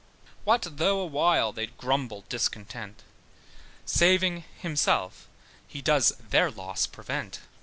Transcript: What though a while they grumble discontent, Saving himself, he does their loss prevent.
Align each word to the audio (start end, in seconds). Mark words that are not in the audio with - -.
What 0.45 0.65
though 0.67 0.99
a 0.99 1.05
while 1.05 1.51
they 1.53 1.67
grumble 1.67 2.25
discontent, 2.27 3.03
Saving 3.85 4.45
himself, 4.57 5.27
he 5.67 5.79
does 5.79 6.13
their 6.19 6.49
loss 6.49 6.87
prevent. 6.87 7.39